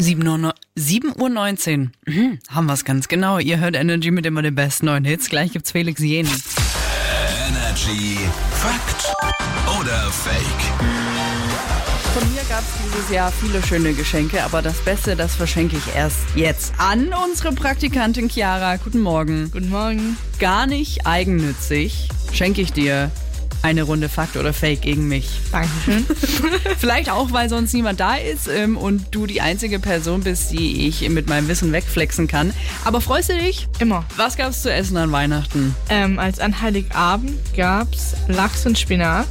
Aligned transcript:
7.19 0.00 0.44
Uhr. 0.44 0.54
7.19 0.78 1.80
Uhr. 1.80 1.90
Mhm, 2.06 2.38
haben 2.48 2.66
wir 2.66 2.72
es 2.72 2.84
ganz 2.84 3.08
genau. 3.08 3.38
Ihr 3.38 3.58
hört 3.58 3.76
Energy 3.76 4.10
mit 4.10 4.24
immer 4.24 4.42
den 4.42 4.54
besten 4.54 4.86
neuen 4.86 5.04
Hits. 5.04 5.28
Gleich 5.28 5.52
gibt's 5.52 5.72
Felix 5.72 6.00
Jen. 6.00 6.26
Energy 7.48 8.18
Fakt 8.52 9.14
oder 9.78 10.10
Fake? 10.10 10.90
Von 12.14 12.32
mir 12.32 12.42
gab 12.48 12.60
es 12.60 12.92
dieses 12.92 13.10
Jahr 13.10 13.30
viele 13.30 13.62
schöne 13.62 13.92
Geschenke, 13.92 14.42
aber 14.42 14.62
das 14.62 14.78
Beste, 14.78 15.14
das 15.14 15.36
verschenke 15.36 15.76
ich 15.76 15.94
erst 15.94 16.18
jetzt 16.34 16.72
an 16.78 17.12
unsere 17.24 17.52
Praktikantin 17.52 18.28
Chiara. 18.28 18.76
Guten 18.76 19.00
Morgen. 19.00 19.50
Guten 19.52 19.70
Morgen. 19.70 20.16
Gar 20.38 20.66
nicht 20.66 21.06
eigennützig 21.06 22.08
schenke 22.32 22.62
ich 22.62 22.72
dir 22.72 23.10
eine 23.62 23.82
Runde 23.82 24.08
Fakt 24.08 24.36
oder 24.36 24.52
Fake 24.52 24.82
gegen 24.82 25.08
mich. 25.08 25.40
Dankeschön. 25.52 26.06
Vielleicht 26.78 27.10
auch, 27.10 27.32
weil 27.32 27.48
sonst 27.48 27.72
niemand 27.74 28.00
da 28.00 28.14
ist 28.14 28.48
ähm, 28.48 28.76
und 28.76 29.06
du 29.10 29.26
die 29.26 29.40
einzige 29.40 29.78
Person 29.78 30.22
bist, 30.22 30.52
die 30.52 30.88
ich 30.88 31.08
mit 31.08 31.28
meinem 31.28 31.48
Wissen 31.48 31.72
wegflexen 31.72 32.26
kann. 32.26 32.52
Aber 32.84 33.00
freust 33.00 33.30
du 33.30 33.38
dich? 33.38 33.68
Immer. 33.78 34.04
Was 34.16 34.36
gab's 34.36 34.62
zu 34.62 34.72
essen 34.72 34.96
an 34.96 35.12
Weihnachten? 35.12 35.74
Ähm, 35.88 36.18
als 36.18 36.38
an 36.40 36.60
Heiligabend 36.60 37.38
gab's 37.56 38.14
Lachs 38.28 38.66
und 38.66 38.78
Spinat. 38.78 39.28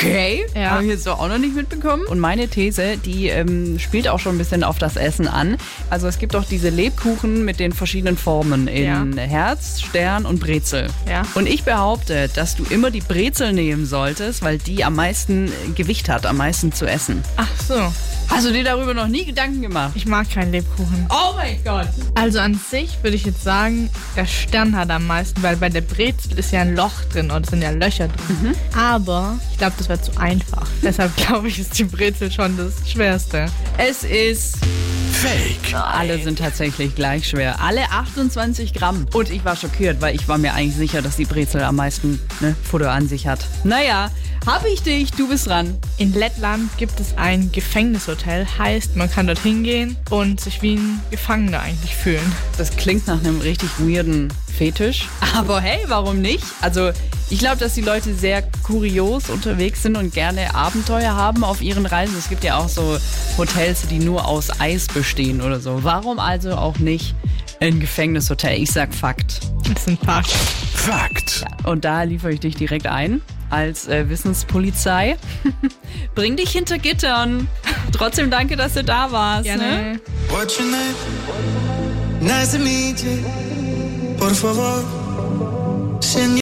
Okay. 0.00 0.46
Ja. 0.54 0.70
Habe 0.70 0.84
ich 0.84 0.90
jetzt 0.90 1.06
auch 1.06 1.28
noch 1.28 1.36
nicht 1.36 1.54
mitbekommen. 1.54 2.04
Und 2.06 2.18
meine 2.20 2.48
These, 2.48 2.96
die 2.96 3.28
ähm, 3.28 3.78
spielt 3.78 4.08
auch 4.08 4.18
schon 4.18 4.34
ein 4.36 4.38
bisschen 4.38 4.64
auf 4.64 4.78
das 4.78 4.96
Essen 4.96 5.28
an. 5.28 5.58
Also 5.90 6.08
es 6.08 6.18
gibt 6.18 6.32
doch 6.34 6.44
diese 6.46 6.70
Lebkuchen 6.70 7.44
mit 7.44 7.60
den 7.60 7.72
verschiedenen 7.72 8.16
Formen 8.16 8.66
in 8.66 8.84
Ja. 8.84 9.22
Herz, 9.22 9.82
Stern 9.82 10.24
und 10.24 10.40
Brezel. 10.40 10.86
Ja. 11.06 11.22
Und 11.34 11.46
ich 11.46 11.64
behaupte, 11.64 12.30
dass 12.34 12.56
du 12.56 12.64
immer 12.70 12.90
die 12.90 13.02
Brezel 13.02 13.52
nehmen 13.52 13.84
solltest, 13.84 14.42
weil 14.42 14.56
die 14.56 14.84
am 14.84 14.94
meisten 14.94 15.52
Gewicht 15.74 16.08
hat, 16.08 16.24
am 16.24 16.38
meisten 16.38 16.72
zu 16.72 16.86
essen. 16.86 17.22
Ach 17.36 17.48
so. 17.68 17.92
Hast 18.40 18.48
du 18.48 18.54
dir 18.54 18.64
darüber 18.64 18.94
noch 18.94 19.06
nie 19.06 19.26
Gedanken 19.26 19.60
gemacht? 19.60 19.92
Ich 19.94 20.06
mag 20.06 20.30
keinen 20.30 20.50
Lebkuchen. 20.50 21.06
Oh 21.10 21.34
mein 21.36 21.62
Gott. 21.62 21.88
Also 22.14 22.38
an 22.38 22.54
sich 22.54 22.96
würde 23.02 23.14
ich 23.14 23.26
jetzt 23.26 23.44
sagen, 23.44 23.90
der 24.16 24.24
Stern 24.24 24.74
hat 24.74 24.88
am 24.88 25.06
meisten, 25.06 25.42
weil 25.42 25.58
bei 25.58 25.68
der 25.68 25.82
Brezel 25.82 26.38
ist 26.38 26.50
ja 26.50 26.62
ein 26.62 26.74
Loch 26.74 27.04
drin 27.12 27.30
und 27.30 27.44
es 27.44 27.50
sind 27.50 27.60
ja 27.60 27.68
Löcher 27.68 28.08
drin. 28.08 28.54
Aber 28.74 29.38
ich 29.52 29.58
glaube, 29.58 29.74
das 29.76 29.90
wäre 29.90 30.00
zu 30.00 30.16
einfach. 30.16 30.66
Deshalb 30.82 31.14
glaube 31.18 31.48
ich, 31.48 31.58
ist 31.58 31.78
die 31.78 31.84
Brezel 31.84 32.32
schon 32.32 32.56
das 32.56 32.88
Schwerste. 32.90 33.44
Es 33.76 34.04
ist 34.04 34.56
Fake. 35.20 35.74
Alle 35.74 36.18
sind 36.18 36.38
tatsächlich 36.38 36.94
gleich 36.94 37.28
schwer. 37.28 37.60
Alle 37.60 37.82
28 37.90 38.72
Gramm. 38.72 39.04
Und 39.12 39.30
ich 39.30 39.44
war 39.44 39.54
schockiert, 39.54 40.00
weil 40.00 40.14
ich 40.14 40.26
war 40.28 40.38
mir 40.38 40.54
eigentlich 40.54 40.76
sicher, 40.76 41.02
dass 41.02 41.16
die 41.16 41.26
Brezel 41.26 41.62
am 41.62 41.76
meisten 41.76 42.18
ne, 42.40 42.56
Futter 42.62 42.90
an 42.90 43.06
sich 43.06 43.26
hat. 43.26 43.40
Naja, 43.62 44.10
hab 44.46 44.64
ich 44.64 44.82
dich, 44.82 45.10
du 45.10 45.28
bist 45.28 45.46
dran. 45.46 45.76
In 45.98 46.14
Lettland 46.14 46.70
gibt 46.78 46.98
es 46.98 47.18
ein 47.18 47.52
Gefängnishotel, 47.52 48.46
heißt, 48.58 48.96
man 48.96 49.10
kann 49.10 49.26
dort 49.26 49.40
hingehen 49.40 49.98
und 50.08 50.40
sich 50.40 50.62
wie 50.62 50.76
ein 50.76 51.02
Gefangener 51.10 51.60
eigentlich 51.60 51.94
fühlen. 51.94 52.32
Das 52.56 52.74
klingt 52.74 53.06
nach 53.06 53.20
einem 53.20 53.42
richtig 53.42 53.68
weirden 53.78 54.32
Fetisch. 54.60 55.08
Aber 55.34 55.58
hey, 55.62 55.86
warum 55.86 56.20
nicht? 56.20 56.44
Also, 56.60 56.90
ich 57.30 57.38
glaube, 57.38 57.56
dass 57.56 57.72
die 57.72 57.80
Leute 57.80 58.12
sehr 58.12 58.42
kurios 58.62 59.30
unterwegs 59.30 59.82
sind 59.82 59.96
und 59.96 60.12
gerne 60.12 60.54
Abenteuer 60.54 61.16
haben 61.16 61.44
auf 61.44 61.62
ihren 61.62 61.86
Reisen. 61.86 62.14
Es 62.18 62.28
gibt 62.28 62.44
ja 62.44 62.58
auch 62.58 62.68
so 62.68 62.98
Hotels, 63.38 63.88
die 63.88 64.00
nur 64.00 64.26
aus 64.26 64.60
Eis 64.60 64.86
bestehen 64.86 65.40
oder 65.40 65.60
so. 65.60 65.82
Warum 65.82 66.18
also 66.18 66.56
auch 66.56 66.78
nicht 66.78 67.14
ein 67.60 67.80
Gefängnishotel? 67.80 68.60
Ich 68.60 68.70
sag 68.70 68.92
Fakt. 68.92 69.40
Das 69.62 69.80
ist 69.80 69.88
ein 69.88 69.96
Fakt. 69.96 70.28
Fakt. 70.74 71.42
Und 71.64 71.86
da 71.86 72.02
liefere 72.02 72.32
ich 72.32 72.40
dich 72.40 72.54
direkt 72.54 72.86
ein 72.86 73.22
als 73.48 73.88
äh, 73.88 74.10
Wissenspolizei. 74.10 75.16
Bring 76.14 76.36
dich 76.36 76.50
hinter 76.50 76.76
Gittern. 76.76 77.48
Trotzdem 77.92 78.30
danke, 78.30 78.56
dass 78.56 78.74
du 78.74 78.84
da 78.84 79.10
warst. 79.10 79.46
Ne? 79.46 79.56
Gerne. 79.56 80.00
What's 80.28 80.60
your 80.60 80.66
name? 80.66 80.94
Nice 82.20 82.52
to 82.52 82.58
meet 82.58 83.02
you. 83.02 83.49
Por 84.20 84.34
favor, 84.34 84.84